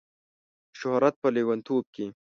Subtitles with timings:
[0.69, 2.05] د شهرت په لیونتوب کې